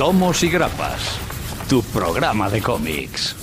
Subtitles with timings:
[0.00, 1.20] Tomos y grapas.
[1.68, 3.39] Tu programa de cómics.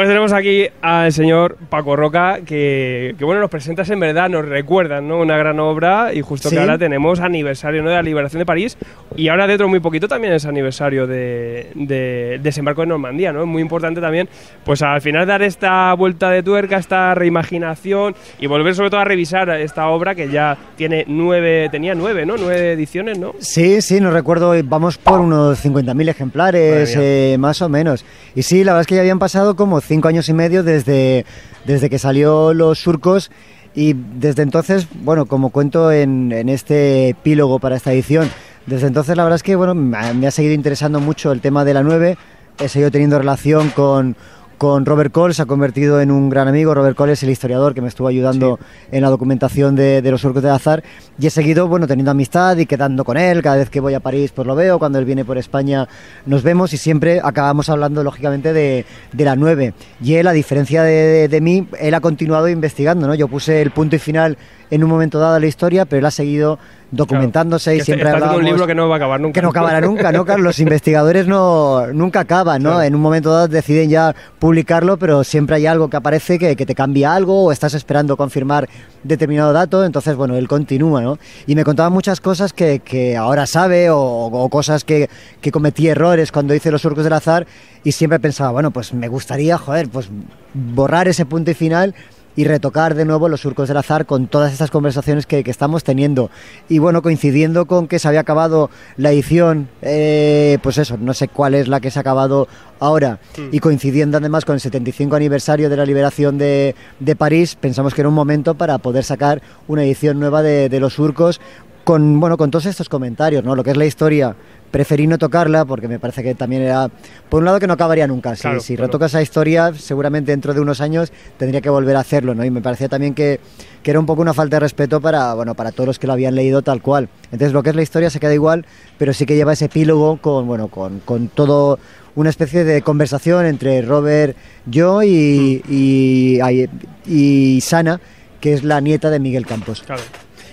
[0.00, 4.48] Pues tenemos aquí al señor Paco Roca, que, que, bueno, nos presentas en verdad, nos
[4.48, 5.18] recuerdan, ¿no?
[5.18, 6.54] Una gran obra y justo Sí.
[6.54, 7.90] que ahora tenemos aniversario, ¿no?
[7.90, 8.78] De la liberación de París
[9.14, 13.42] y ahora dentro de muy poquito también es aniversario de, de desembarco en Normandía, ¿no?
[13.42, 14.26] Es muy importante también,
[14.64, 19.04] pues al final dar esta vuelta de tuerca, esta reimaginación y volver sobre todo a
[19.04, 22.38] revisar esta obra que ya tiene nueve, tenía nueve, ¿no?
[22.38, 23.34] Nueve ediciones, ¿no?
[23.38, 28.06] Sí, sí, no recuerdo, vamos por unos 50.000 ejemplares, eh, más o menos.
[28.34, 31.26] Y sí, la verdad es que ya habían pasado como cinco años y medio desde,
[31.64, 33.32] desde que salió Los Surcos
[33.74, 38.30] y desde entonces, bueno, como cuento en, en este epílogo para esta edición,
[38.66, 41.40] desde entonces la verdad es que, bueno, me ha, me ha seguido interesando mucho el
[41.40, 42.16] tema de la 9,
[42.60, 44.16] he seguido teniendo relación con...
[44.60, 46.74] Con Robert Cole se ha convertido en un gran amigo.
[46.74, 48.58] Robert Cole es el historiador que me estuvo ayudando
[48.92, 50.82] en la documentación de, de los surcos de azar.
[51.18, 53.40] Y he seguido, bueno, teniendo amistad y quedando con él.
[53.40, 54.78] Cada vez que voy a París, pues lo veo.
[54.78, 55.88] Cuando él viene por España,
[56.26, 59.72] nos vemos y siempre acabamos hablando, lógicamente, de, de la 9.
[60.04, 63.14] Y él, a diferencia de, de- de mí, él ha continuado investigando, ¿no?
[63.14, 64.36] Yo puse el punto y final
[64.70, 66.58] en un momento dado a la historia, pero él ha seguido
[66.90, 69.34] documentándose Que y siempre haciendo un libro que no va a acabar nunca.
[69.34, 70.44] que no acabará nunca, ¿no, Carlos?
[70.44, 72.70] Los investigadores no, nunca acaban, ¿no?
[72.70, 72.84] Claro.
[72.84, 76.66] En un momento dado deciden ya publicarlo, pero siempre hay algo que aparece que, que
[76.66, 78.68] te cambia algo o estás esperando confirmar
[79.02, 81.18] determinado dato, entonces, bueno, él continúa, ¿no?
[81.46, 85.08] Y me contaba muchas cosas que, que ahora sabe o, o cosas que,
[85.40, 87.46] que cometí errores cuando hice los surcos del azar
[87.84, 90.08] y siempre pensaba, bueno, pues me gustaría, joder, pues
[90.52, 91.94] borrar ese punto y final
[92.36, 95.84] y retocar de nuevo los surcos del azar con todas estas conversaciones que, que estamos
[95.84, 96.30] teniendo.
[96.68, 101.28] Y bueno, coincidiendo con que se había acabado la edición, eh, pues eso, no sé
[101.28, 103.18] cuál es la que se ha acabado ahora,
[103.52, 108.00] y coincidiendo además con el 75 aniversario de la liberación de, de París, pensamos que
[108.00, 111.40] era un momento para poder sacar una edición nueva de, de los surcos
[111.84, 113.54] con, bueno, con todos estos comentarios, ¿no?
[113.56, 114.36] Lo que es la historia,
[114.70, 116.88] preferí no tocarla porque me parece que también era,
[117.28, 118.86] por un lado que no acabaría nunca, si, Claro, si claro.
[118.86, 122.44] retocas esa historia, seguramente dentro de unos años tendría que volver a hacerlo, ¿no?
[122.44, 123.40] Y me parecía también que,
[123.82, 126.12] que era un poco una falta de respeto para, bueno, para todos los que lo
[126.12, 127.08] habían leído tal cual.
[127.32, 128.64] Entonces lo que es la historia se queda igual,
[128.98, 131.78] pero sí que lleva ese epílogo con, bueno, con, con todo
[132.14, 136.68] una especie de conversación entre Robert, yo y, y, ay-
[137.06, 138.00] y Sana,
[138.40, 139.82] que es la nieta de Miguel Campos.
[139.84, 140.02] Claro.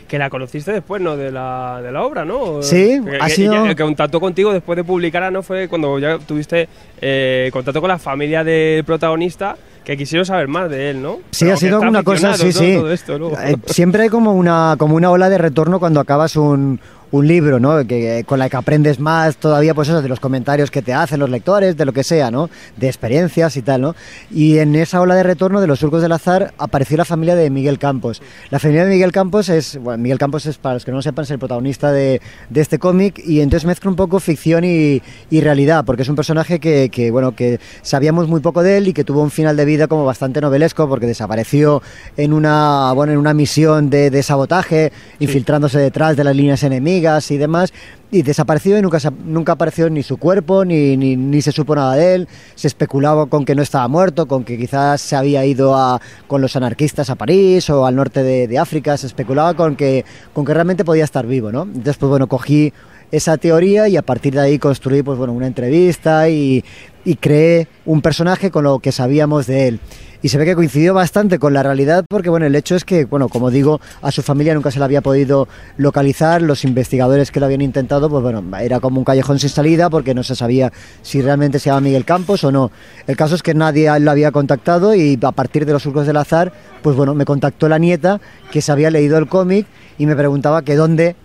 [0.07, 1.18] Que la conociste después, ¿no?
[1.18, 2.62] De la, de la obra, ¿no?
[2.63, 5.44] Sí, que, ha que- sido- que contactó contigo después de publicarla, ¿no?
[5.44, 6.69] Fue cuando ya tuviste
[7.01, 11.17] eh, contacto con la familia del protagonista que quisieron saber más de él, ¿no?
[11.31, 12.79] Sí, Pero ha que sido una cosa, sí, sí.
[12.91, 13.31] esto.
[13.41, 16.79] Eh, siempre hay como una, como una ola de retorno cuando acabas un,
[17.12, 17.85] un libro, ¿no?
[17.85, 21.19] Que, con la que aprendes más todavía, pues eso, de los comentarios que te hacen
[21.19, 22.50] los lectores, de lo que sea, ¿no?
[22.75, 23.95] De experiencias y tal, ¿no?
[24.31, 27.50] Y en esa ola de retorno de los surcos del azar apareció la familia de
[27.50, 28.22] Miguel Campos.
[28.50, 31.01] La familia de Miguel Campos es, bueno, Miguel Campos es, para los que no lo
[31.01, 35.01] sepan, es el protagonista de, de este cómic y entonces mezcla un poco ficción y,
[35.29, 38.88] y realidad, porque es un personaje que, que, bueno, que sabíamos muy poco de él
[38.90, 41.81] y que tuvo un final de vida como bastante novelesco porque desapareció
[42.17, 46.97] en una, bueno, en una misión de, de sabotaje, infiltrándose detrás de las líneas enemigas
[46.97, 47.74] y demás.
[48.09, 51.96] Y desapareció y nunca, nunca apareció ni su cuerpo, ni, ni, ni se supo nada
[51.96, 52.28] de él.
[52.56, 56.41] Se especulaba con que no estaba muerto, con que quizás se había ido a, con
[56.41, 58.97] los anarquistas a París o al norte de, de África.
[58.97, 61.63] Se especulaba con que, con que realmente podía estar vivo, ¿no?
[61.63, 62.72] Entonces, pues bueno, cogí
[63.12, 66.64] esa teoría y a partir de ahí construí pues bueno una entrevista y,
[67.07, 69.79] y creé un personaje con lo que sabíamos de él.
[70.22, 73.06] Y se ve que coincidió bastante con la realidad porque bueno el hecho es que
[73.06, 75.47] bueno como digo a su familia nunca se le había podido
[75.78, 79.90] localizar los investigadores que lo habían intentado pues bueno era como un callejón sin salida
[79.90, 82.72] porque no se sabía si realmente se llama Miguel Campos o no.
[83.05, 86.17] El caso es que nadie lo había contactado y a partir de los surcos del
[86.17, 86.52] azar
[86.82, 88.20] pues bueno me contactó la nieta
[88.52, 89.66] que se había leído el cómic
[89.97, 91.16] y me preguntaba que dónde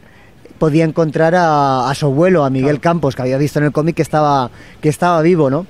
[0.62, 3.96] podía encontrar a, a su abuelo, a Miguel Campos, que había visto en el cómic
[3.96, 4.48] que estaba,
[4.80, 5.66] que estaba vivo, ¿no?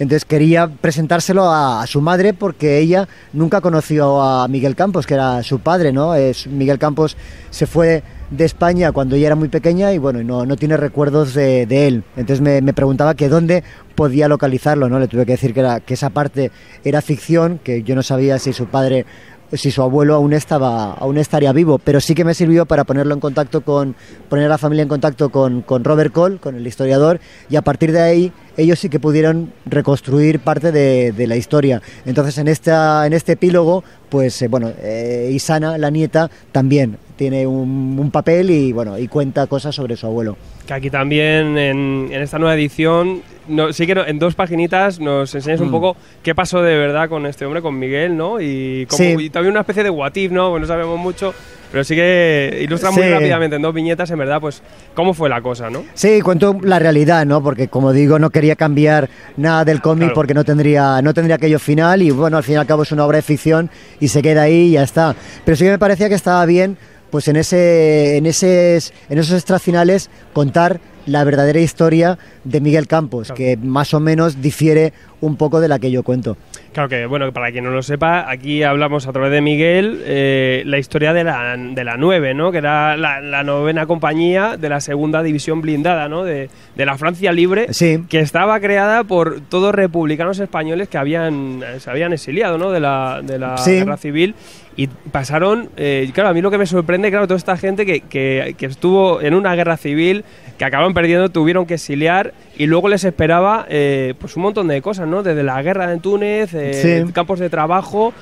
[0.00, 5.14] Entonces quería presentárselo a, a su madre porque ella nunca conoció a Miguel Campos, que
[5.14, 6.16] era su padre, ¿no?
[6.16, 7.16] Es, Miguel Campos
[7.50, 11.34] se fue de España cuando ella era muy pequeña y bueno, no, no tiene recuerdos
[11.34, 12.02] de, de él.
[12.16, 13.62] Entonces me, me preguntaba que dónde
[13.94, 14.98] podía localizarlo, ¿no?
[14.98, 16.50] Le tuve que decir que, era, que esa parte
[16.82, 19.06] era ficción, que yo no sabía si su padre
[19.52, 23.14] si su abuelo aún estaba aún estaría vivo pero sí que me sirvió para ponerlo
[23.14, 23.94] en contacto con
[24.28, 27.20] poner a la familia en contacto con, con Robert Cole con el historiador
[27.50, 31.80] y a partir de ahí ellos sí que pudieron reconstruir parte de, la historia.
[32.04, 37.46] Entonces en esta en este epílogo pues eh, bueno eh, Isana la nieta también tiene
[37.46, 40.36] un, un papel y bueno y cuenta cosas sobre su abuelo
[40.66, 44.98] Que aquí también en, en esta nueva edición, no, sí que no- en dos paginitas
[44.98, 45.72] nos enseñas un Mm.
[45.72, 48.40] poco qué pasó de verdad con este hombre, con Miguel, ¿no?
[48.40, 49.14] Y, como- Sí.
[49.26, 50.50] y también una especie de what if, ¿no?
[50.50, 51.32] Pues no sabemos mucho,
[51.72, 53.08] pero sí que ilustra muy Sí.
[53.10, 54.62] rápidamente en dos viñetas, en verdad, pues
[54.94, 55.82] cómo fue la cosa, ¿no?
[55.94, 57.42] Sí, cuento la realidad, ¿no?
[57.42, 60.14] Porque como digo, no quería cambiar nada del cómic Claro.
[60.14, 62.92] porque no tendría, no tendría aquello final y bueno, al fin y al cabo es
[62.92, 63.70] una obra de ficción
[64.00, 65.14] y se queda ahí y ya está.
[65.44, 66.76] Pero sí que me parecía que estaba bien,
[67.12, 68.78] pues en ese, en ese,
[69.10, 73.36] en esos extras finales contar la verdadera historia de Miguel Campos, Claro.
[73.36, 76.36] que más o menos difiere un poco de la que yo cuento.
[76.72, 80.62] Claro que, bueno, para quien no lo sepa, aquí hablamos a través de Miguel eh,
[80.66, 82.50] la historia de la, de la 9, ¿no?
[82.50, 86.24] Que era la, la novena compañía de la segunda división blindada, ¿no?
[86.24, 88.02] De, de la Francia Libre, Sí.
[88.08, 92.70] que estaba creada por todos republicanos españoles que habían se habían exiliado, ¿no?
[92.72, 93.72] De la, de la Sí.
[93.72, 94.34] guerra civil.
[94.74, 98.00] Y pasaron, eh, claro, a mí lo que me sorprende, claro, toda esta gente que,
[98.00, 100.24] que- que estuvo en una guerra civil,
[100.62, 104.80] que acabaron perdiendo, tuvieron que exiliar y luego les esperaba eh, pues un montón de
[104.80, 105.24] cosas, ¿no?
[105.24, 107.12] Desde la guerra de Túnez, eh, Sí.
[107.12, 108.12] campos de trabajo,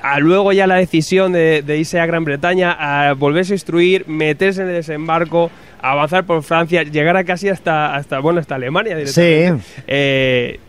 [0.00, 4.04] a luego ya la decisión de, de irse a Gran Bretaña, a volverse a instruir,
[4.06, 5.50] meterse en el desembarco,
[5.82, 9.64] avanzar por Francia, llegar a casi hasta, hasta bueno, hasta Alemania directamente.
[9.88, 10.60] Eh,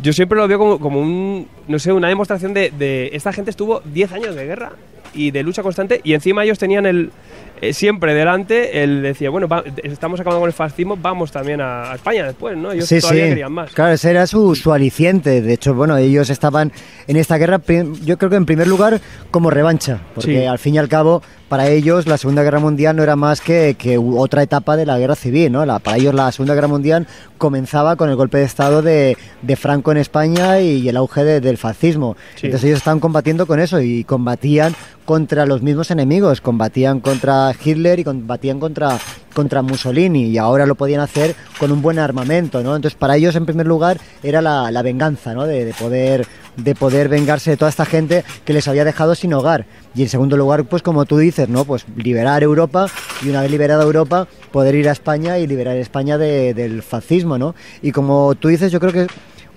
[0.00, 3.50] yo siempre lo veo como, como un, no sé, una demostración de, de esta gente
[3.50, 4.72] estuvo 10 años de guerra
[5.12, 7.10] y de lucha constante y encima ellos tenían el
[7.60, 11.92] eh, siempre delante el decía, bueno, va- estamos acabando con el fascismo, vamos también a,
[11.92, 12.72] a España después, ¿no?
[12.72, 13.28] Ellos Sí, todavía sí.
[13.30, 13.72] querían más.
[13.72, 15.42] Claro, ese era su, su aliciente.
[15.42, 16.72] De hecho, bueno, ellos estaban
[17.06, 17.60] en esta guerra,
[18.04, 19.00] yo creo que en primer lugar
[19.30, 20.44] como revancha, porque Sí.
[20.46, 23.74] al fin y al cabo, para ellos la Segunda Guerra Mundial no era más que,
[23.78, 25.64] que otra etapa de la guerra civil, ¿no?
[25.64, 27.06] La- para ellos la Segunda Guerra Mundial
[27.38, 31.40] comenzaba con el golpe de Estado de, de Franco en España y el auge de-
[31.40, 32.16] del fascismo.
[32.36, 32.46] Sí.
[32.46, 34.74] Entonces ellos estaban combatiendo con eso y combatían
[35.04, 38.98] contra los mismos enemigos, combatían contra Hitler y combatían contra,
[39.34, 42.76] contra Mussolini y ahora lo podían hacer con un buen armamento, ¿no?
[42.76, 45.46] Entonces para ellos en primer lugar era la, la venganza, ¿no?
[45.46, 46.26] De, de poder
[46.58, 49.64] de poder vengarse de toda esta gente que les había dejado sin hogar.
[49.94, 52.86] Y en segundo lugar pues como tú dices no pues liberar Europa
[53.24, 57.38] y una vez liberada Europa poder ir a España y liberar España de- del fascismo
[57.38, 59.06] no y como tú dices yo creo que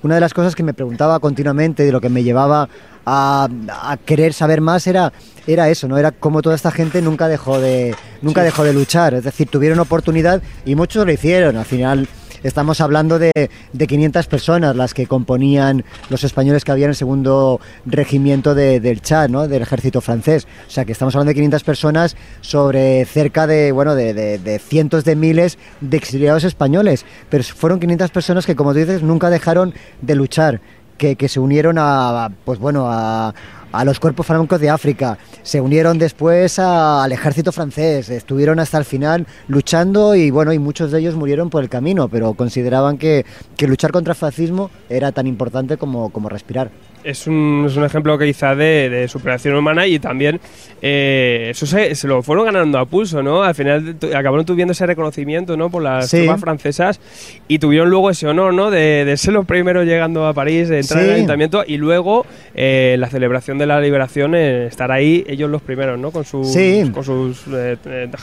[0.03, 2.67] una de las cosas que me preguntaba continuamente de lo que me llevaba
[3.05, 5.11] a, a querer saber más era
[5.47, 9.13] era eso no era cómo toda esta gente nunca dejó de nunca dejó de luchar.
[9.15, 11.57] Es decir tuvieron oportunidad y muchos lo hicieron.
[11.57, 12.07] Al final
[12.43, 13.31] Estamos hablando de,
[13.71, 18.79] de 500 personas las que componían los españoles que había en el segundo regimiento de-
[18.79, 19.47] del Chad, ¿no?
[19.47, 20.47] del ejército francés.
[20.67, 24.59] O sea que estamos hablando de 500 personas sobre cerca de, bueno, de, de- de
[24.59, 27.05] cientos de miles de exiliados españoles.
[27.29, 30.61] Pero fueron 500 personas que, como tú dices, nunca dejaron de luchar,
[30.97, 33.33] que, que se unieron a, pues bueno, a,
[33.71, 38.85] a los cuerpos flamencos de África, se unieron después al ejército francés, estuvieron hasta el
[38.85, 43.25] final luchando y bueno, y muchos de ellos murieron por el camino, pero consideraban que,
[43.57, 46.71] que luchar contra el fascismo era tan importante como, como respirar.
[47.03, 50.39] Es un, es un ejemplo quizá de, de superación humana y también
[50.81, 53.43] eh, eso se, se lo fueron ganando a pulso, ¿no?
[53.43, 55.69] Al final acabaron tuviendo ese reconocimiento, ¿no?
[55.69, 56.23] Por las Sí.
[56.23, 56.99] tropas francesas
[57.47, 58.71] y tuvieron luego ese honor, ¿no?
[58.71, 61.15] De, de ser los primeros llegando a París, de entrar en el Sí.
[61.17, 62.25] ayuntamiento y luego
[62.55, 66.11] eh, la celebración de la liberación, eh, estar ahí ellos los primeros, ¿no?
[66.11, 66.89] Con sus, Sí.
[66.93, 67.45] con sus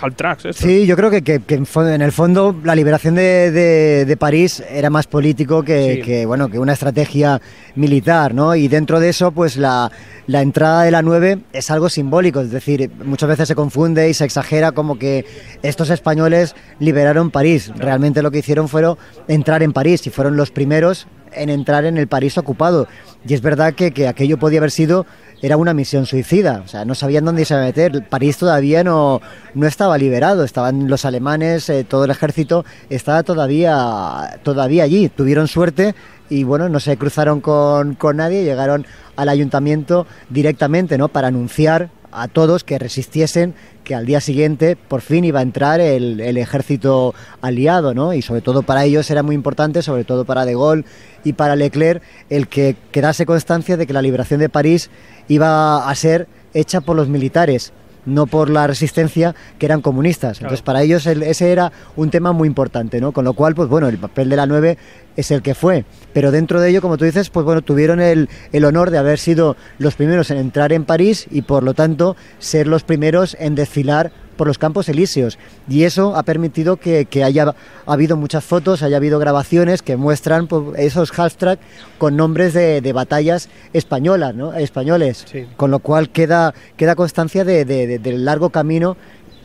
[0.01, 0.49] half tracks.
[0.57, 4.63] Sí, yo creo que, que- que en, el fondo la liberación de, de- de París
[4.71, 6.03] era más político que, Sí.
[6.03, 7.41] que, bueno que una estrategia
[7.79, 8.55] militar, ¿no?
[8.55, 9.91] Y dentro de eso, pues la,
[10.27, 14.15] la entrada de la 9 es algo simbólico, es decir, muchas veces se confunde y
[14.15, 15.25] se exagera como que
[15.63, 17.73] estos españoles liberaron París.
[17.77, 21.97] Realmente lo que hicieron fueron entrar en París y fueron los primeros en entrar en
[21.99, 22.89] el París ocupado.
[23.27, 25.07] Y es verdad que, que aquello podía haber sido
[25.41, 28.05] era una misión suicida, o sea, no sabían dónde se iba a meter.
[28.09, 29.21] París todavía no,
[29.55, 35.09] no estaba liberado, estaban los alemanes, eh, todo el ejército estaba todavía, todavía allí.
[35.09, 35.95] Tuvieron suerte
[36.31, 41.09] y bueno, no se cruzaron con, con nadie, llegaron al ayuntamiento directamente, ¿no?
[41.09, 43.55] Para anunciar a todos que resistiesen,
[43.85, 48.15] que al día siguiente por fin iba a entrar el, el ejército aliado, ¿no?
[48.15, 50.85] Y sobre todo para ellos era muy importante, sobre todo para De Gaulle
[51.25, 54.91] y para Leclerc, el que quedase constancia de que la liberación de París
[55.29, 57.73] iba a ser hecha por los militares
[58.07, 60.39] no por la resistencia, que eran comunistas.
[60.39, 63.13] Entonces, para ellos ese era un tema muy importante, ¿no?
[63.13, 64.79] Con lo cual, pues bueno, el papel de la 9
[65.17, 65.85] es el que fue.
[66.13, 69.19] Pero dentro de ello, como tú dices, pues bueno, tuvieron el, el honor de haber
[69.19, 73.55] sido los primeros en entrar en París y por lo tanto ser los primeros en
[73.55, 75.39] desfilar por los campos elíseos.
[75.69, 77.55] Y eso ha permitido que, haya
[77.85, 81.59] habido muchas fotos, haya habido grabaciones que muestran pues, esos half-track
[81.99, 84.55] con nombres de, batallas españolas, ¿no?
[84.55, 85.27] españoles.
[85.57, 88.97] Con lo cual queda, queda constancia de, del largo camino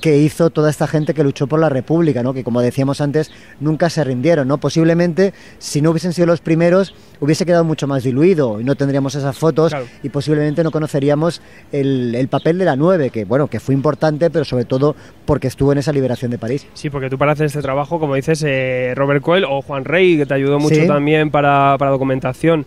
[0.03, 2.33] que hizo toda esta gente que luchó por la República, ¿no?
[2.33, 3.31] que como decíamos antes,
[3.61, 4.49] nunca se rindieron.
[4.49, 4.57] ¿no?
[4.57, 9.15] Posiblemente, si no hubiesen sido los primeros, hubiese quedado mucho más diluido y no tendríamos
[9.15, 11.41] esas fotos y posiblemente no conoceríamos
[11.71, 14.93] el, papel de la 9, que bueno, que fue importante, pero sobre todo
[15.25, 16.67] porque estuvo en esa liberación de París.
[16.73, 20.17] Sí, porque tú para hacer este trabajo, como dices, eh, Robert Coyle o Juan Rey,
[20.17, 22.65] que te ayudó mucho también para, para documentación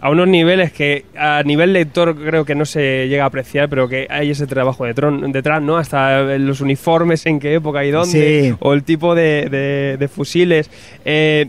[0.00, 3.88] a unos niveles que a nivel lector creo que no se llega a apreciar, pero
[3.88, 5.76] que hay ese trabajo detrás, ¿no?
[5.76, 10.70] Hasta los uniformes, en qué época y dónde, o el tipo de, fusiles.
[11.04, 11.48] Eh,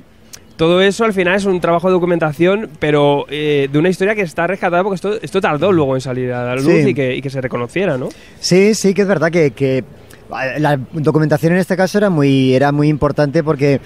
[0.57, 4.21] todo eso al final es un trabajo de documentación, pero eh, de una historia que
[4.21, 7.41] está rescatada porque esto, esto tardó luego en salir a la luz y, que, se
[7.41, 8.09] reconociera, ¿no?
[8.39, 9.83] Sí, sí, que es verdad que, que
[10.59, 13.81] la documentación en este caso era muy, era muy importante porque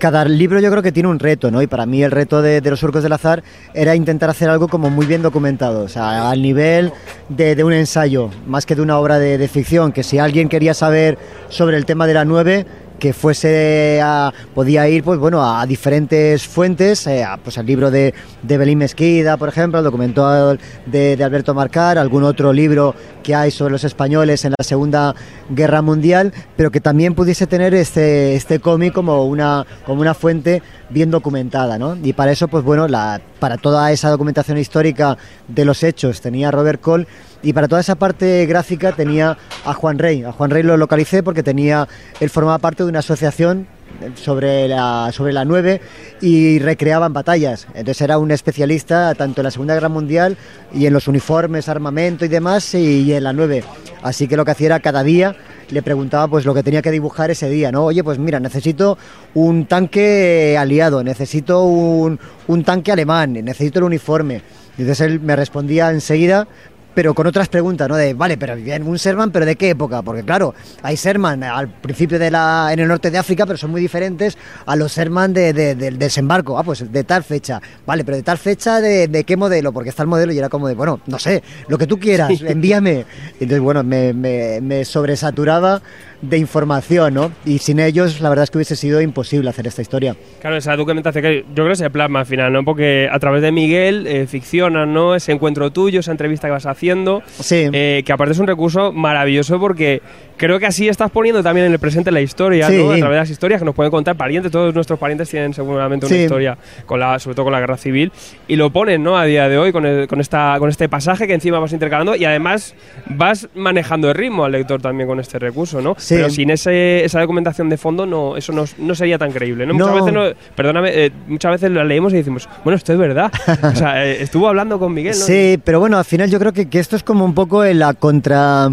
[0.00, 1.62] cada libro yo creo que tiene un reto, ¿no?
[1.62, 4.90] Y para mí el reto de, los surcos del azar era intentar hacer algo como
[4.90, 6.92] muy bien documentado, o sea, al nivel
[7.28, 10.74] de, un ensayo, más que de una obra de, de, ficción, que si alguien quería
[10.74, 11.18] saber
[11.50, 12.66] sobre el tema de la 9,
[13.00, 18.14] que fuese a, podía ir pues bueno a diferentes fuentes eh, pues al libro de,
[18.42, 20.54] de Belín Mesquida por ejemplo al documento
[20.86, 25.16] de, de, Alberto Marcar algún otro libro que hay sobre los españoles en la segunda
[25.48, 30.62] guerra mundial pero que también pudiese tener este este cómic como una como una fuente
[30.90, 31.96] bien documentada ¿no?
[32.02, 35.16] y para eso pues bueno la, para toda esa documentación histórica
[35.48, 37.06] de los hechos tenía Robert Cole
[37.42, 40.22] y para toda esa parte gráfica tenía a Juan Rey.
[40.24, 41.88] A Juan Rey lo localicé porque tenía,
[42.20, 43.66] él formaba parte de una asociación
[44.14, 45.80] sobre la, sobre la 9
[46.20, 47.66] y recreaban batallas.
[47.74, 50.36] Entonces era un especialista tanto en la Segunda Guerra Mundial
[50.72, 53.64] y en los uniformes, armamento y demás y, en la 9.
[54.02, 55.36] Así que lo que hacía era cada día
[55.70, 57.84] le preguntaba pues lo que tenía que dibujar ese día, ¿no?
[57.84, 58.98] Oye, pues mira, necesito
[59.34, 64.42] un tanque aliado, necesito un, un tanque alemán, necesito el uniforme.
[64.78, 66.48] Y entonces él me respondía enseguida
[66.94, 67.96] pero con otras preguntas, ¿no?
[67.96, 70.02] De, vale, pero bien, un Sherman, pero ¿de qué época?
[70.02, 73.70] Porque claro, hay Sherman al principio de la, en el norte de África, pero son
[73.70, 76.58] muy diferentes a los Sherman de, del desembarco.
[76.58, 77.60] Ah, pues de tal fecha.
[77.86, 79.72] Vale, pero de tal fecha, ¿de, qué modelo?
[79.72, 82.30] Porque está el modelo y era como de, bueno, no sé, lo que tú quieras,
[82.46, 83.06] envíame.
[83.34, 85.82] Entonces, bueno, me, me, me sobresaturaba
[86.22, 87.32] de información, ¿no?
[87.44, 90.16] Y sin ellos, la verdad es que hubiese sido imposible hacer esta historia.
[90.40, 92.64] Claro, esa documentación que yo creo que se plasma al final, ¿no?
[92.64, 95.14] Porque a través de Miguel eh, ficcionan, ¿no?
[95.14, 97.22] Ese encuentro tuyo, esa entrevista que vas haciendo.
[97.40, 97.68] Sí.
[97.72, 100.02] Eh, que aparte es un recurso maravilloso porque
[100.36, 102.92] creo que así estás poniendo también en el presente la historia, ¿no?
[102.92, 104.52] A través de las historias que nos pueden contar parientes.
[104.52, 108.12] Todos nuestros parientes tienen seguramente una historia, con la, sobre todo con la guerra civil.
[108.48, 109.16] Y lo ponen, ¿no?
[109.16, 112.24] A día de hoy con, con, esta, con este pasaje que encima vas intercalando y
[112.24, 112.74] además
[113.06, 115.94] vas manejando el ritmo al lector también con este recurso, ¿no?
[116.16, 119.66] Pero sin ese, esa documentación de fondo, no, eso no, no sería tan creíble.
[119.66, 119.74] ¿no?
[119.74, 123.32] Muchas veces, perdóname, eh, muchas veces la leemos y decimos, bueno, esto es verdad.
[123.62, 125.16] o sea, eh, estuvo hablando con Miguel.
[125.18, 125.24] ¿no?
[125.24, 127.78] Sí, pero bueno, al final yo creo que, que esto es como un poco en
[127.78, 128.70] la contra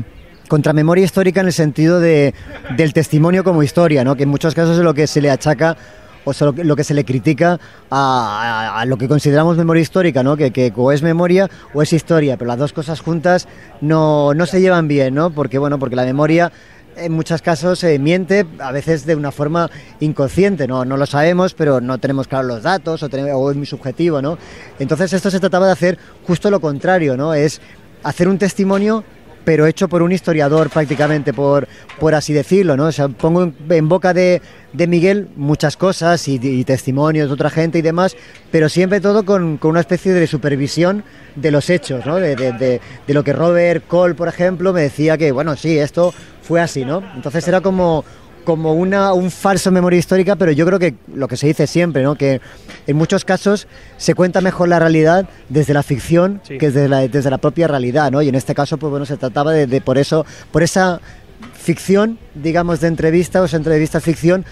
[0.48, 2.34] contramemoria histórica en el sentido de,
[2.78, 4.16] del testimonio como historia, ¿no?
[4.16, 5.76] que en muchos casos es lo que se le achaca
[6.28, 10.36] o lo que se le critica a, lo que consideramos memoria histórica, ¿no?
[10.36, 13.48] Que, que, o es memoria o es historia, pero las dos cosas juntas
[13.80, 15.30] no, no se llevan bien, ¿no?
[15.30, 16.52] porque, bueno, porque la memoria
[16.98, 20.86] en muchos casos se miente, a veces de una forma inconsciente, ¿no?
[20.86, 24.22] no lo sabemos, pero no tenemos claros los datos o, tenemos, o es muy subjetivo.
[24.22, 24.38] ¿no?
[24.80, 27.34] Entonces esto se trataba de hacer justo lo contrario, ¿no?
[27.34, 27.62] es
[28.04, 29.04] hacer un testimonio
[29.48, 31.70] pero hecho por un historiador prácticamente, por,
[32.02, 32.88] por así decirlo, ¿no?
[32.88, 34.42] O sea, pongo en, boca de,
[34.74, 38.18] de, Miguel muchas cosas y, testimonios de otra gente y demás,
[38.52, 41.06] pero siempre todo con, con una especie de supervisión
[41.38, 42.18] de los hechos, ¿no?
[42.18, 42.52] De, de,
[43.08, 46.84] de, lo que Robert Cole, por ejemplo, me decía que, bueno, sí, esto fue así,
[46.84, 47.02] ¿no?
[47.16, 48.04] Entonces era como,
[48.48, 52.02] como una, un falso memoria histórica, pero yo creo que lo que se dice siempre,
[52.02, 52.16] ¿no?
[52.16, 52.40] que
[52.88, 57.30] en muchos casos se cuenta mejor la realidad desde la ficción que desde la, desde
[57.30, 58.22] la propia realidad, ¿no?
[58.22, 61.02] y en este caso, pues bueno, se trataba de, de por eso, por esa
[61.62, 64.46] ficción, digamos, de entrevista o esa entrevista ficción,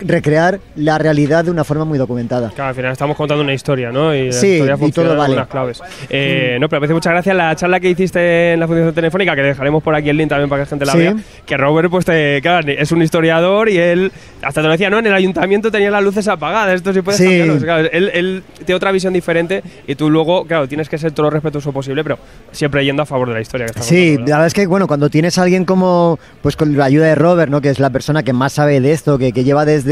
[0.00, 2.50] recrear la realidad de una forma muy documentada.
[2.54, 4.14] Claro, al final estamos contando una historia, ¿no?
[4.14, 5.44] Y la Sí, historia y todo vale.
[5.48, 5.80] claves.
[6.10, 9.34] Eh, No, pero me hace muchas gracias la charla que hiciste en la Fundación Telefónica,
[9.34, 10.98] que dejaremos por aquí el link también para que la gente la Sí.
[10.98, 11.14] vea.
[11.44, 14.12] Que Robert, pues, te, claro, es un historiador y él,
[14.42, 14.98] hasta te lo decía, ¿no?
[14.98, 17.58] En el ayuntamiento tenía las luces apagadas, esto sí puede Sí.
[17.62, 21.24] Claro, él, él tiene otra visión diferente y tú luego, claro, tienes que ser todo
[21.26, 22.18] lo respetuoso posible, pero
[22.52, 24.86] siempre yendo a favor de la historia que Sí, contando, la verdad es que bueno,
[24.86, 27.60] cuando tienes a alguien como, pues con la ayuda de Robert, ¿no?
[27.60, 29.85] que es la persona que más sabe de esto, que, que lleva desde,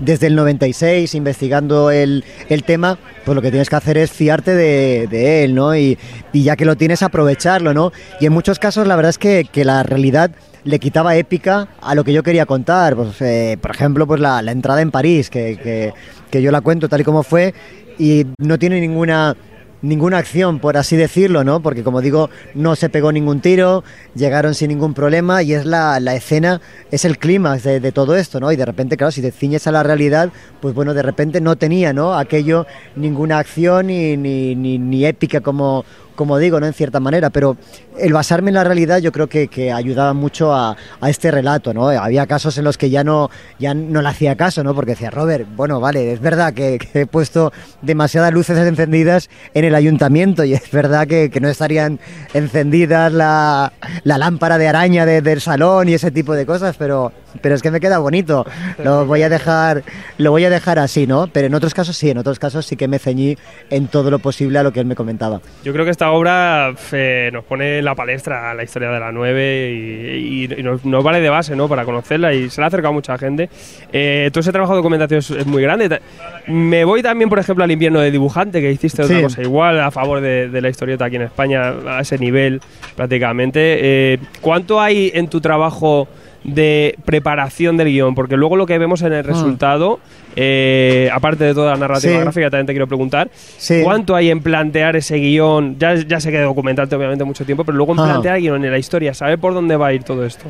[0.00, 4.54] desde el 96 investigando el, el tema, pues lo que tienes que hacer es fiarte
[4.54, 5.74] de, de él, ¿no?
[5.76, 5.98] Y,
[6.32, 7.92] y ya que lo tienes, aprovecharlo, ¿no?
[8.20, 10.30] Y en muchos casos la verdad es que, que la realidad
[10.64, 12.94] le quitaba épica a lo que yo quería contar.
[12.96, 15.92] Pues, eh, por ejemplo, pues la, la entrada en París, que, que-
[16.30, 17.54] que yo la cuento tal y como fue,
[17.98, 19.34] y no tiene ninguna
[19.82, 21.60] ninguna acción, por así decirlo, ¿no?
[21.60, 26.00] Porque como digo, no se pegó ningún tiro, llegaron sin ningún problema y es la,
[26.00, 28.50] la escena, es el clímax de, de todo esto, ¿no?
[28.52, 30.30] Y de repente, claro, si te ciñes a la realidad,
[30.60, 32.14] pues bueno, de repente no tenía, ¿no?
[32.14, 32.66] Aquello,
[32.96, 35.84] ninguna acción ni, ni, ni, ni épica como,
[36.18, 36.66] como digo, ¿no?
[36.66, 37.56] En cierta manera, pero
[37.96, 41.72] el basarme en la realidad yo creo que, que ayudaba mucho a, a este relato,
[41.72, 41.88] ¿no?
[41.90, 44.74] Había casos en los que ya no, ya no le hacía caso, ¿no?
[44.74, 49.64] Porque decía, Robert, bueno, vale, es verdad que, que he puesto demasiadas luces encendidas en
[49.64, 52.00] el ayuntamiento y es verdad que, que no estarían
[52.34, 53.72] encendidas la,
[54.02, 57.62] la lámpara de araña de- del salón y ese tipo de cosas, pero, pero es
[57.62, 58.46] que me queda bonito.
[58.82, 59.82] Lo voy a dejar,
[60.18, 61.26] lo voy a dejar así, ¿no?
[61.32, 63.36] Pero en otros casos sí, en otros casos sí que me ceñí
[63.70, 65.40] en todo lo posible a lo que él me comentaba.
[65.64, 69.12] Yo creo que esta obra eh, nos pone en la palestra la historia de la
[69.12, 71.68] 9 y, y- y nos, nos vale de base ¿no?
[71.68, 73.48] para conocerla y se la ha acercado a mucha gente.
[73.92, 76.00] Eh, todo ese trabajo de documentación es, es muy grande.
[76.46, 79.22] Me voy también, por ejemplo, al invierno de dibujante, que hiciste otra Sí.
[79.22, 82.60] cosa igual a favor de, de la historieta aquí en España, a ese nivel
[82.96, 83.78] prácticamente.
[84.14, 86.08] Eh, ¿Cuánto hay en tu trabajo
[86.44, 88.14] de preparación del guion?
[88.14, 89.98] Porque luego lo que vemos en el resultado,
[90.36, 92.18] eh, aparte de toda la narrativa Sí.
[92.20, 93.80] gráfica, también te quiero preguntar, Sí.
[93.82, 95.76] ¿cuánto hay en plantear ese guion?
[95.78, 98.08] Ya, ya sé que documentarte obviamente mucho tiempo, pero luego en Ajá.
[98.12, 100.44] plantear el guion en la historia, saber por dónde va a ir todo esto.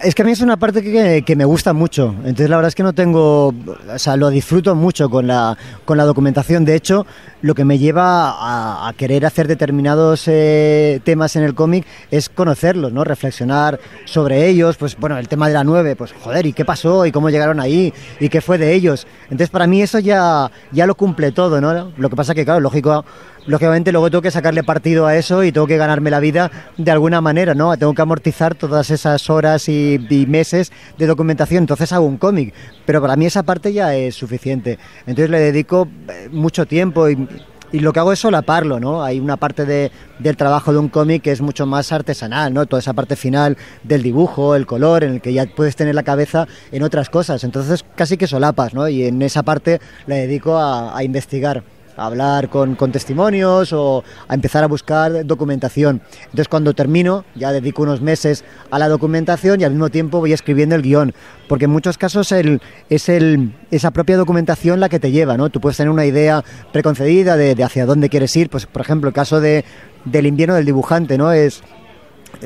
[0.00, 0.82] Es que a mí es una parte
[1.24, 2.14] que, me gusta mucho.
[2.18, 5.98] Entonces la verdad es que no tengo, o sea, lo disfruto mucho con la, con
[5.98, 6.64] la documentación.
[6.64, 7.04] De hecho,
[7.42, 12.92] lo que me lleva a, querer hacer determinados eh, temas en el cómic es conocerlos,
[12.92, 13.02] ¿no?
[13.02, 14.76] Reflexionar sobre ellos.
[14.76, 17.04] Pues bueno, el tema de la 9, pues joder, ¿y qué pasó?
[17.04, 17.92] ¿Y cómo llegaron ahí?
[18.20, 19.04] ¿Y qué fue de ellos?
[19.24, 21.92] Entonces para mí eso ya, ya lo cumple todo, ¿no?
[21.96, 23.04] Lo que pasa que, claro, lógico,
[23.46, 26.90] lógicamente luego tengo que sacarle partido a eso y tengo que ganarme la vida de
[26.90, 27.76] alguna manera, ¿no?
[27.76, 32.52] Tengo que amortizar todas esas horas y, meses de documentación, entonces hago un cómic,
[32.84, 34.78] pero para mí esa parte ya es suficiente.
[35.06, 37.28] Entonces le dedico eh, mucho tiempo y,
[37.70, 39.04] lo que hago es solaparlo, ¿no?
[39.04, 42.64] Hay una parte de- del trabajo de un cómic que es mucho más artesanal, ¿no?
[42.64, 46.02] Toda esa parte final del dibujo, el color, en el que ya puedes tener la
[46.02, 47.44] cabeza en otras cosas.
[47.44, 48.88] Entonces casi que solapas, ¿no?
[48.88, 51.62] Y en esa parte le dedico a investigar
[51.98, 56.00] a hablar con, con testimonios o a empezar a buscar documentación.
[56.24, 60.32] Entonces cuando termino ya dedico unos meses a la documentación y al mismo tiempo voy
[60.32, 61.12] escribiendo el guion,
[61.48, 65.50] porque en muchos casos es el, esa propia documentación la que te lleva, ¿no?
[65.50, 69.08] Tú puedes tener una idea preconcebida de, de hacia dónde quieres ir, pues por ejemplo
[69.08, 69.64] el caso de,
[70.04, 71.32] del invierno del dibujante, ¿no?
[71.32, 71.62] Es,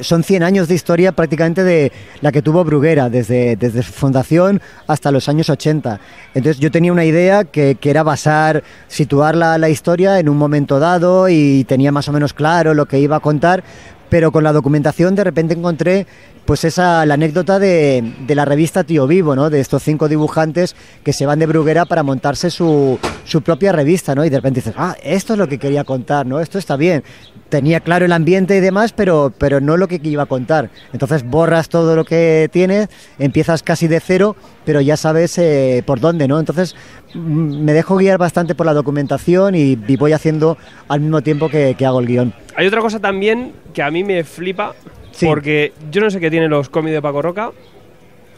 [0.00, 4.60] son 100 años de historia prácticamente de la que tuvo Bruguera, desde, desde su fundación
[4.86, 6.00] hasta los años 80.
[6.34, 10.36] Entonces yo tenía una idea que, que era basar, situar la, la historia en un
[10.36, 13.62] momento dado y tenía más o menos claro lo que iba a contar,
[14.08, 16.06] pero con la documentación de repente encontré
[16.44, 19.48] pues esa la anécdota de, de la revista Tío Vivo, ¿no?
[19.48, 24.14] De estos cinco dibujantes que se van de Bruguera para montarse su, su propia revista,
[24.14, 24.24] ¿no?
[24.24, 26.40] Y de repente dices, ah, esto es lo que quería contar, ¿no?
[26.40, 27.04] Esto está bien.
[27.52, 30.70] Tenía claro el ambiente y demás, pero, pero no lo que iba a contar.
[30.94, 32.88] Entonces borras todo lo que tienes,
[33.18, 36.40] empiezas casi de cero, pero ya sabes eh, por dónde, ¿no?
[36.40, 36.74] Entonces
[37.12, 40.56] mm, me dejo guiar bastante por la documentación y, y voy haciendo
[40.88, 42.32] al mismo tiempo que, que hago el guion.
[42.56, 44.72] Hay otra cosa también que a mí me flipa,
[45.10, 45.26] Sí.
[45.26, 47.50] porque yo no sé qué tienen los cómics de Paco Roca,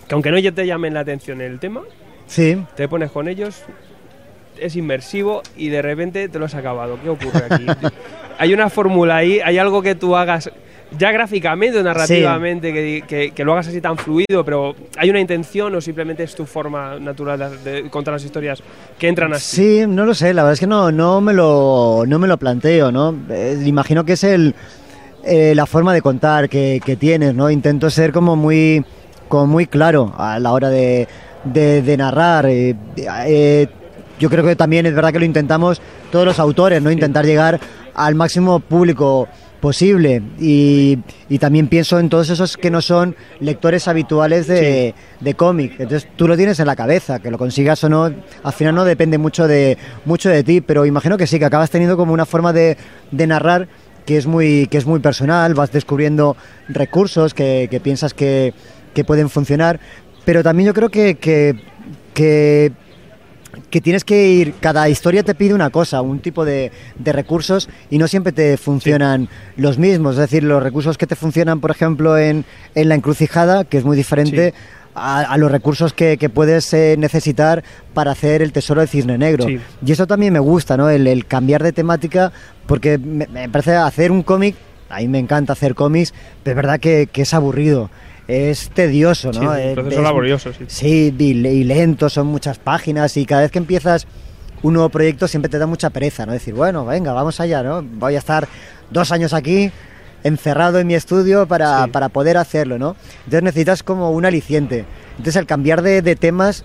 [0.09, 1.83] que aunque no te llamen la atención el tema,
[2.27, 2.61] Sí.
[2.75, 3.63] te pones con ellos,
[4.61, 6.99] es inmersivo y de repente te lo has acabado.
[7.03, 7.67] ¿Qué ocurre aquí?
[8.39, 10.51] hay una fórmula ahí, hay algo que tú hagas
[10.97, 15.19] ya gráficamente o narrativamente, que, que- que lo hagas así tan fluido, pero ¿hay una
[15.19, 18.63] intención o simplemente es tu forma natural de, de contar las historias
[18.99, 19.57] que entran así?
[19.57, 22.37] Sí, no lo sé, la verdad es que no, no, me, lo, no me lo
[22.37, 23.13] planteo, ¿no?
[23.31, 24.55] Eh, imagino que es el,
[25.25, 27.51] eh, la forma de contar que, que tienes, ¿no?
[27.51, 28.85] Intento ser como muy,
[29.29, 31.09] como muy claro a la hora de,
[31.45, 32.47] de- de narrar.
[32.49, 32.77] eh,
[34.19, 36.91] yo creo que también es verdad que lo intentamos todos los autores, ¿no?
[36.91, 37.61] Intentar llegar
[37.95, 39.29] al máximo público
[39.61, 40.23] posible.
[40.39, 40.99] Y,
[41.31, 45.73] y también pienso en todos esos que no son lectores habituales de, de cómic.
[45.79, 48.05] Entonces tú lo tienes en la cabeza, que lo consigas o no,
[48.43, 51.71] al final no depende mucho de, mucho de ti, pero imagino que sí, que acabas
[51.71, 52.77] teniendo como una forma de,
[53.11, 53.69] de narrar
[54.05, 56.37] que es muy, que es muy personal, vas descubriendo
[56.69, 58.53] recursos que, que piensas que,
[58.93, 59.81] que pueden funcionar,
[60.27, 61.57] pero también yo creo que, que,
[62.13, 62.73] que
[63.71, 67.69] que tienes que ir, cada historia te pide una cosa, un tipo de, de recursos
[67.91, 70.15] y no siempre te funcionan los mismos.
[70.15, 73.85] Es decir, los recursos que te funcionan, por ejemplo, en, en la encrucijada, que es
[73.85, 74.51] muy diferente.
[74.51, 74.63] Sí.
[74.97, 77.65] A, a los recursos que, que puedes eh, necesitar
[77.95, 79.45] para hacer el tesoro del cisne negro.
[79.45, 79.59] Sí.
[79.85, 80.89] Y eso también me gusta, ¿no?
[80.89, 82.31] El, el cambiar de temática,
[82.67, 84.55] porque me, me parece hacer un cómic,
[84.89, 86.15] a mí me encanta hacer cómics,
[86.45, 87.91] pero es verdad que, que es aburrido.
[88.27, 89.41] Es tedioso, ¿no?
[89.41, 90.65] Sí, un Eh, proceso es- laborioso, sí.
[90.67, 94.07] Sí, y, y lento, son muchas páginas y cada vez que empiezas
[94.63, 96.33] un nuevo proyecto siempre te da mucha pereza, ¿no?
[96.33, 97.83] Decir, bueno, venga, vamos allá, ¿no?
[97.83, 98.49] Voy a estar
[98.91, 99.71] dos años aquí
[100.23, 101.91] encerrado en mi estudio para, Sí.
[101.91, 102.97] para poder hacerlo, ¿no?
[103.27, 104.87] Entonces necesitas como un aliciente.
[105.19, 106.65] Entonces el cambiar de, de temas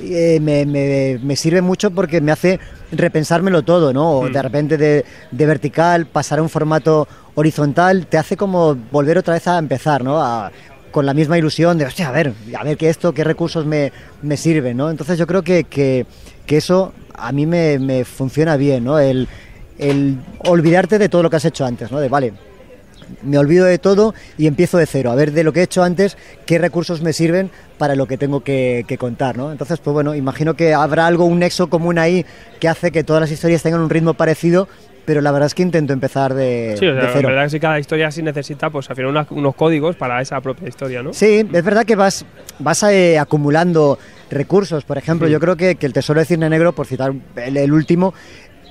[0.00, 2.60] eh, me, me- me sirve mucho porque me hace
[2.92, 4.10] repensármelo todo, ¿no?
[4.18, 4.32] O Mm.
[4.32, 9.34] de repente de, de vertical pasar a un formato horizontal te hace como volver otra
[9.34, 10.22] vez a empezar, ¿no?
[10.22, 10.52] A-
[10.90, 14.36] con la misma ilusión de, a ver, a ver qué esto, qué recursos me, me
[14.36, 14.90] sirven, ¿no?
[14.90, 16.06] Entonces yo creo que, que,
[16.46, 18.98] que eso a mí me, me funciona bien, ¿no?
[18.98, 19.28] El,
[19.78, 22.00] el olvidarte de todo lo que has hecho antes, ¿no?
[22.00, 22.32] De, vale,
[23.22, 25.82] me olvido de todo y empiezo de cero, a ver de lo que he hecho
[25.82, 29.52] antes, qué recursos me sirven para lo que tengo que, que contar, ¿no?
[29.52, 32.26] Entonces, pues bueno, imagino que habrá algo, un nexo común ahí
[32.60, 34.68] que hace que todas las historias tengan un ritmo parecido,
[35.08, 37.28] pero la verdad es que intento empezar de, Sí, o de sea, la cero.
[37.28, 40.68] verdad es que cada historia sí necesita, pues al final unos códigos para esa propia
[40.68, 41.14] historia, ¿no?
[41.14, 42.26] Sí, es verdad que vas,
[42.58, 43.98] vas eh, acumulando
[44.30, 44.84] recursos.
[44.84, 45.32] Por ejemplo, Sí.
[45.32, 48.12] yo creo que, que el Tesoro de Cisne Negro, por citar el, el último,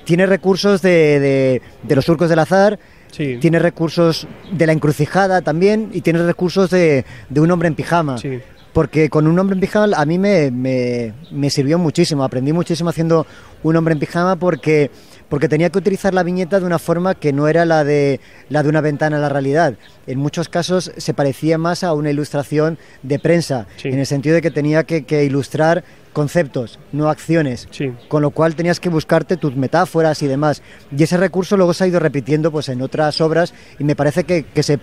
[0.06, 2.78] tiene recursos de, de- de los surcos del azar,
[3.12, 3.38] Sí.
[3.42, 8.20] tiene recursos de la encrucijada también y tiene recursos de, de un hombre en pijama.
[8.20, 8.38] Sí.
[8.74, 12.92] Porque con un hombre en pijama a mí me, me- me sirvió muchísimo, aprendí muchísimo
[12.92, 13.26] haciendo
[13.64, 14.92] un hombre en pijama porque,
[15.30, 18.64] porque tenía que utilizar la viñeta de una forma que no era la de, la
[18.64, 19.74] de una ventana a la realidad.
[20.08, 23.90] En muchos casos se parecía más a una ilustración de prensa, Sí.
[23.90, 27.68] en el sentido de que tenía que, que ilustrar conceptos, no acciones.
[27.72, 27.92] Sí.
[28.08, 30.62] Con lo cual tenías que buscarte tus metáforas y demás.
[30.98, 34.24] Y ese recurso luego se ha ido repitiendo pues, en otras obras y me parece
[34.24, 34.80] que, que se...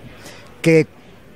[0.62, 0.86] Que,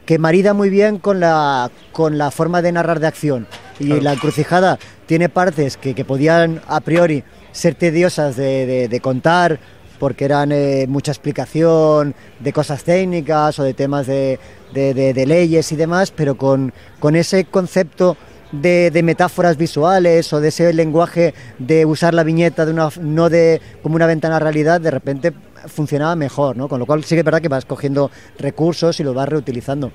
[0.06, 3.46] que marida muy bien con la, con la forma de narrar de acción.
[3.78, 4.02] Y Claro.
[4.02, 9.58] la encrucijada tiene partes que, que podían a priori ser tediosas de, contar
[9.98, 14.38] porque eran eh, mucha explicación de cosas técnicas o de temas de,
[14.72, 18.16] leyes y demás, pero con, con ese concepto
[18.52, 23.28] de, de metáforas visuales o de ese lenguaje de usar la viñeta de una, no
[23.28, 25.32] de como una ventana a realidad, de repente
[25.66, 26.68] funcionaba mejor, ¿no?
[26.68, 29.90] Con lo cual sí que es verdad que vas cogiendo recursos y los vas reutilizando.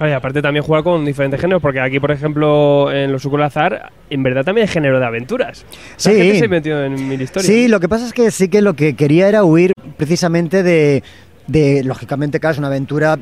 [0.00, 3.42] Claro, y aparte también jugar con diferentes géneros, porque aquí, por ejemplo, en los Sucul
[3.42, 5.66] Azar, en verdad también hay género de aventuras.
[5.96, 6.08] Sí.
[6.12, 7.46] La gente se ha metido en mil historias.
[7.46, 11.02] Sí, lo que pasa es que sí que lo que quería era huir precisamente de,
[11.48, 13.18] de lógicamente, claro, es una aventura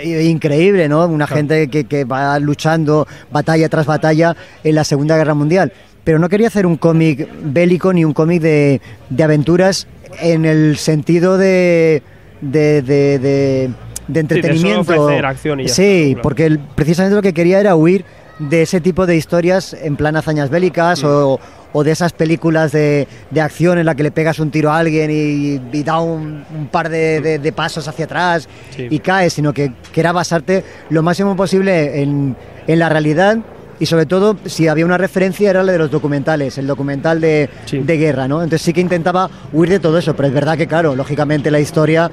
[0.00, 1.04] eh, increíble, ¿no?
[1.06, 1.36] Una Claro.
[1.38, 5.72] gente que, que va luchando batalla tras batalla en la Segunda Guerra Mundial.
[6.04, 9.88] Pero no quería hacer un cómic bélico ni un cómic de, de aventuras
[10.22, 12.04] en el sentido de,
[12.40, 13.70] de, de,
[14.12, 15.02] de- de de entretenimiento.
[15.02, 16.22] ofrecer acción y ya sí, está, claro.
[16.22, 18.04] porque precisamente lo que quería era huir
[18.38, 21.06] de ese tipo de historias en plan hazañas bélicas Mm.
[21.06, 21.40] o,
[21.72, 24.78] o de esas películas de, de acción en la que le pegas un tiro a
[24.78, 28.88] alguien y, y da un, un par de, de- de pasos hacia atrás Sí.
[28.90, 32.34] y cae, sino que, que era basarte lo máximo posible en,
[32.66, 33.38] en la realidad
[33.80, 37.48] y sobre todo si había una referencia era la de los documentales, el documental de,
[37.64, 37.78] Sí.
[37.78, 38.42] de guerra, ¿no?
[38.42, 41.58] Entonces sí que intentaba huir de todo eso, pero es verdad que claro, lógicamente la
[41.58, 42.10] historia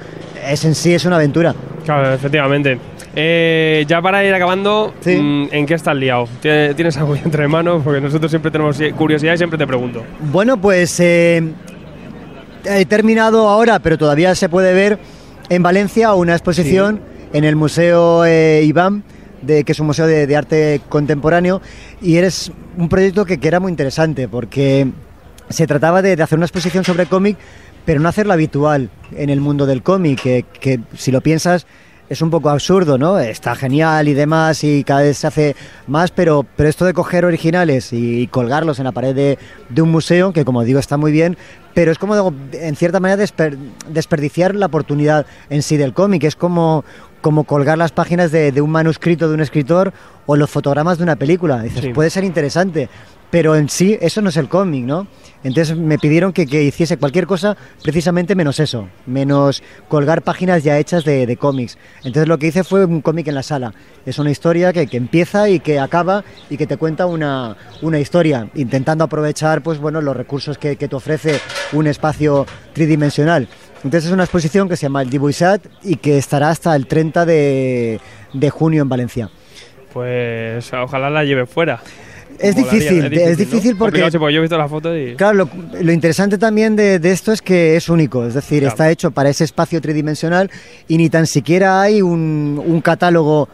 [0.48, 1.54] es en sí es una aventura.
[1.84, 2.78] Claro, efectivamente.
[3.14, 5.16] Eh, ya para ir acabando, Sí.
[5.16, 6.26] mm, ¿en qué estás liado?
[6.42, 7.82] ¿Tie- ¿Tienes algo entre manos?
[7.84, 10.02] Porque nosotros siempre tenemos curiosidad y siempre te pregunto.
[10.32, 11.42] Bueno, pues eh,
[12.64, 14.98] he terminado ahora, pero todavía se puede ver
[15.48, 17.00] en Valencia una exposición
[17.32, 19.02] en el Museo eh, Iván,
[19.42, 21.60] de, que es un museo de, arte contemporáneo,
[22.00, 24.88] y eres un proyecto que, era muy interesante, porque
[25.48, 27.36] se trataba de, hacer una exposición sobre cómic,
[27.84, 31.66] pero no hacerla habitual en el mundo del cómic, que, que si lo piensas
[32.08, 33.18] es un poco absurdo, ¿no?
[33.18, 37.24] Está genial y demás y cada vez se hace más, pero, pero esto de coger
[37.24, 41.12] originales y, colgarlos en la pared de, de un museo, que como digo está muy
[41.12, 41.36] bien,
[41.74, 46.34] pero es como en cierta manera desper- desperdiciar la oportunidad en sí del cómic, es
[46.34, 46.84] como,
[47.20, 49.92] como colgar las páginas de, de un manuscrito de un escritor
[50.26, 51.62] o los fotogramas de una película.
[51.62, 51.92] Dices, Sí.
[51.92, 52.88] puede ser interesante,
[53.30, 55.06] pero en sí eso no es el cómic, ¿no?
[55.44, 60.78] Entonces me pidieron que, que hiciese cualquier cosa precisamente menos eso, menos colgar páginas ya
[60.78, 61.78] hechas de, de cómics.
[61.98, 63.72] Entonces lo que hice fue un cómic en la sala.
[64.04, 68.00] Es una historia que, que empieza y que acaba y que te cuenta una, una
[68.00, 71.38] historia, intentando aprovechar pues, bueno, los recursos que, que te ofrece
[71.72, 73.48] un espacio tridimensional.
[73.84, 77.24] Entonces es una exposición que se llama el Dibuixat y que estará hasta el 30
[77.26, 78.00] de,
[78.32, 79.30] de junio en Valencia.
[79.92, 81.80] Pues ojalá la lleve fuera.
[82.38, 83.78] Es difícil, es difícil ¿no?
[83.78, 85.16] porque- yo he visto la foto y...
[85.16, 88.72] Claro, lo, lo interesante también de, de esto es que es único, es decir, Claro.
[88.74, 90.48] está hecho para ese espacio tridimensional
[90.86, 93.48] y ni tan siquiera hay un, un catálogo,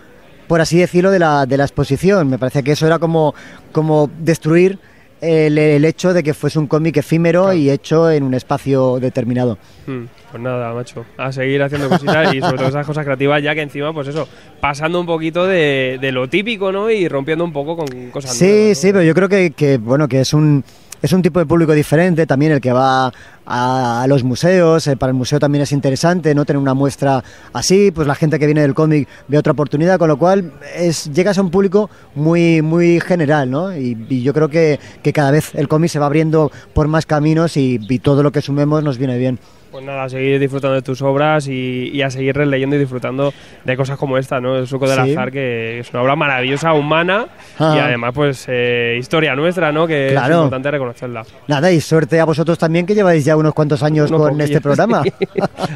[0.49, 2.29] por así decirlo, de la, de la exposición.
[2.29, 3.35] Me parece que eso era como,
[3.73, 4.79] como destruir
[5.25, 7.57] el, el hecho de que fuese un cómic efímero Claro.
[7.59, 9.59] y hecho en un espacio determinado.
[9.87, 13.55] Hmm, Pues nada, macho, a seguir haciendo cositas y sobre todo esas cosas creativas, ya
[13.55, 14.29] que encima, pues eso,
[14.61, 16.91] pasando un poquito de, de lo típico, ¿no?
[16.91, 18.69] Y rompiendo un poco con cosas Sí, nuevas.
[18.69, 18.75] ¿no?
[18.75, 20.65] sí, pero yo creo que, que, bueno, que es un,
[21.03, 23.13] es un tipo de público diferente también el que va
[23.47, 24.87] a, a los museos.
[24.87, 27.91] eh, para el museo también es interesante no tener una muestra así.
[27.91, 31.39] Pues la gente que viene del cómic ve otra oportunidad, con lo cual es, llegas
[31.39, 33.77] a un público muy, muy general, ¿no?
[33.77, 37.57] Y, yo creo que, que cada vez el cómic se va abriendo por más caminos
[37.57, 39.39] y, y todo lo que sumemos nos viene bien.
[39.75, 43.35] Pues nada, a seguir disfrutando de tus obras y, y a seguir releyendo y disfrutando
[43.65, 44.57] de cosas como esta, ¿no?
[44.57, 45.11] El suco del Sí.
[45.11, 47.27] azar, que es una obra maravillosa, humana
[47.59, 47.73] Ah.
[47.75, 49.89] y además, pues, eh, historia nuestra, ¿no?
[49.89, 50.35] Que Claro.
[50.35, 51.25] es importante reconocerla.
[51.49, 55.03] Nada, y suerte a vosotros también que lleváis ya unos cuantos años con este programa.
[55.03, 55.11] sí.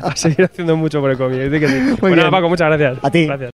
[0.00, 1.40] a seguir haciendo mucho por el cómic.
[1.42, 1.48] sí.
[1.58, 2.16] Bien.
[2.16, 2.98] nada, Paco, muchas gracias.
[3.02, 3.26] A ti.
[3.26, 3.50] Gracias.